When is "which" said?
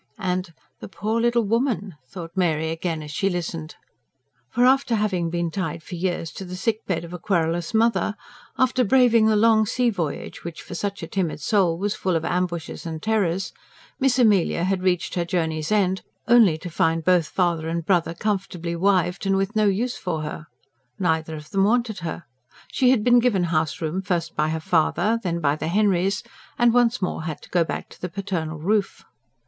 10.43-10.63